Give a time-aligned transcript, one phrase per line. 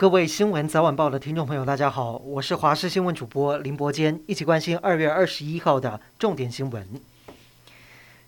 [0.00, 6.88] 各位新闻早晚报的听众朋友，大家好，我是华视新闻主播林伯坚，一起关心二月二十一号的重点新闻。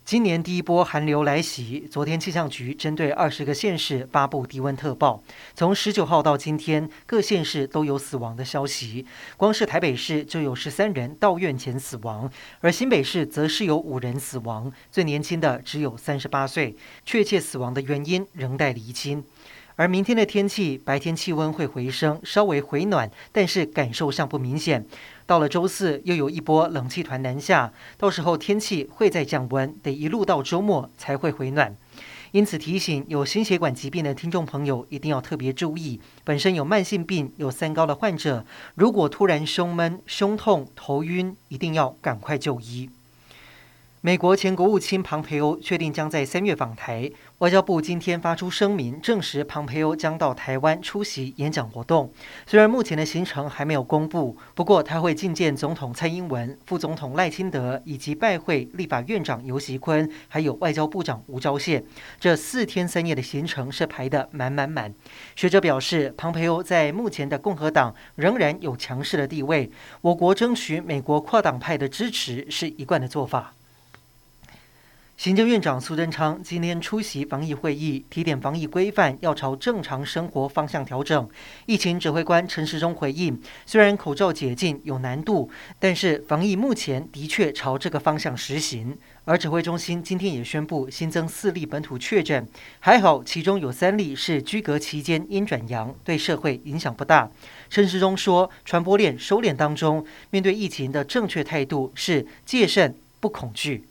[0.05, 5.25] 今年第一波寒流来袭，昨天气象局针对二十个县市发布低温特报，
[5.55, 9.07] 从十九号到今天，各县市都有死亡的消息。
[9.39, 12.31] 光是台北市就有十三人到院前死亡，
[12.61, 16.77] 而新北市则是有五人死亡，最年轻的只有三十八岁，
[17.07, 19.25] 确切死亡的原因仍待厘清。
[19.77, 24.85] 而明天的天气，白天气温会回升，稍微回暖，但是感受上不明显。
[25.27, 31.75] 到了周四，又有一波冷气团南下，到时候天气会再降温，得一路到周末才会回暖。
[32.33, 42.89] 因此提醒有心血管疾病的听众朋友一定要特别注意，本身有慢性病、有三高的患者，如果突然胸闷、胸痛、头晕，一定要赶快就医。
[44.05, 52.13] 美国前国务卿庞培欧确定将在三月访台，外交部今天发出声明，证实庞培欧将到台湾出席演讲活动。
[52.45, 61.81] 虽然目前的行程还没有公布，不过他会觐见总统蔡英文、副总统赖清德，以及拜会立法院长游锡坤，还有外交部长吴钊燮。
[62.19, 64.93] 这四天三夜的行程是排得满满满。
[65.37, 73.55] 学者表示，庞培欧在目前的共和党仍然有强势的地位，我国争取美国跨党派的支持是一贯的做法。
[75.23, 81.29] 行政院长苏贞昌今天出席防疫会议，提点防疫规范要朝正常生活方向调整。
[81.67, 85.49] 疫情指挥官陈时中回应，虽然口罩解禁有难度，
[85.79, 88.99] 但是防疫目前的确朝这个方向实行。
[89.25, 92.45] 而指挥中心今天也宣布新增四例本土确诊，
[92.81, 97.31] 还好其中有三例是居隔期间阴转阳，对社会影响不大。
[97.71, 103.85] 陈时中说，传播链收敛当中，面对疫情的正确态度是戒慎不恐惧。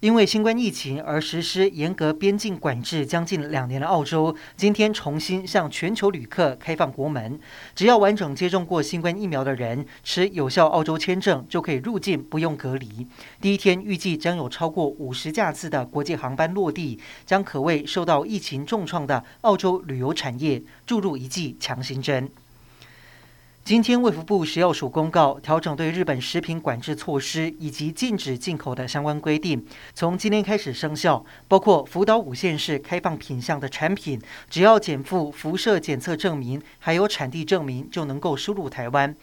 [0.00, 7.40] 因为新冠疫情而实施严格边境管制将近两年的澳洲，今天重新向全球旅客开放国门。
[7.74, 13.04] 只要完整接种过新冠疫苗的人，持有效澳洲签证就可以入境，不用隔离。
[13.40, 22.30] 第一天预计将有超过五十架次的国际航班落地，将可为受到疫情重创的澳洲旅游产业注入一剂强心针。
[23.68, 29.62] 今天，卫福部食药署公告调整对日本食品管制措施以及禁止进口的相关规定，
[29.92, 31.22] 从今天开始生效。
[31.48, 34.18] 包括福岛五县市开放品项的产品，
[34.48, 39.14] 只要减负辐射检测证明，还有产地证明，就能够输入台湾。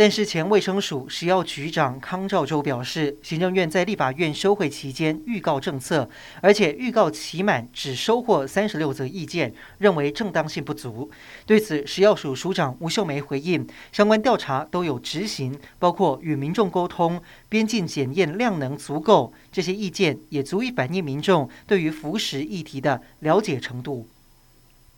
[0.00, 6.08] 但是前卫生署食药局长康兆洲表示，行政院在立法院休会期间预告政策，
[6.40, 11.10] 而且预告期满只收获三十六则意见，认为正当性不足。
[11.44, 24.06] 对此，食药署署长吴秀梅回应，相关调查都有执行，包括与民众沟通，边境检验量能足够，这些意见也足以反映民众对于服食议题的了解程度。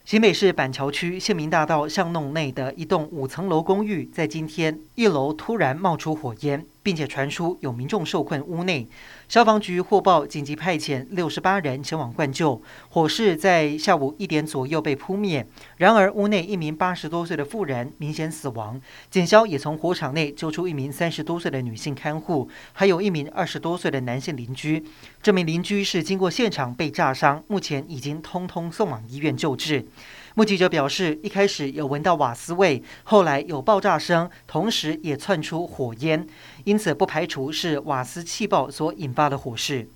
[0.03, 6.65] 新北市板桥区县民大道巷弄内的一栋五层楼公寓，在今天一楼突然冒出火焰。
[6.83, 8.87] 并且传出有民众受困屋内，
[9.29, 12.61] 消防局获报紧急派遣六十八人前往灌救。
[12.89, 15.45] 火势在下午一点左右被扑灭，
[15.77, 18.79] 然而屋内一名八十多岁的妇人明显死亡。
[19.09, 24.83] 警消也从火场内救出一名三十多岁的女性看护，还有一名二十多岁的男性邻居。
[25.21, 29.85] 这名邻居是经过现场被炸伤，目前已经通通送往医院救治。
[30.33, 36.25] 目击者表示，一开始有闻到瓦斯味，后来有爆炸声，同时也窜出火焰，
[36.63, 39.87] 因此不排除是瓦斯气爆所引发的火势。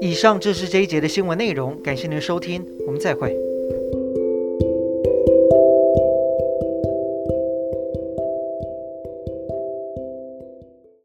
[0.00, 3.41] 以上就是这一节的新闻内容，感谢您的收听，我们再会。